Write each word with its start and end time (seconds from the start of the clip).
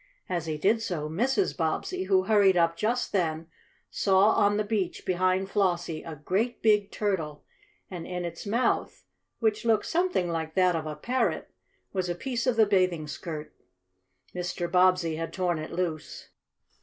As 0.27 0.47
he 0.47 0.57
did 0.57 0.81
so 0.81 1.07
Mrs. 1.07 1.55
Bobbsey, 1.55 2.05
who 2.05 2.23
hurried 2.23 2.57
up 2.57 2.75
just 2.75 3.11
then, 3.11 3.45
saw 3.91 4.29
on 4.31 4.57
the 4.57 4.63
beach 4.63 5.05
behind 5.05 5.51
Flossie 5.51 6.01
a 6.01 6.15
great, 6.15 6.63
big 6.63 6.89
turtle, 6.89 7.43
and 7.91 8.07
in 8.07 8.25
its 8.25 8.47
mouth, 8.47 9.03
which 9.41 9.63
looked 9.63 9.85
something 9.85 10.27
like 10.27 10.55
that 10.55 10.75
of 10.75 10.87
a 10.87 10.95
parrot, 10.95 11.51
was 11.93 12.09
a 12.09 12.15
piece 12.15 12.47
of 12.47 12.55
the 12.55 12.65
bathing 12.65 13.05
skirt. 13.07 13.53
Mr. 14.33 14.67
Bobbsey 14.67 15.17
had 15.17 15.31
torn 15.31 15.59
it 15.59 15.71
loose. 15.71 16.29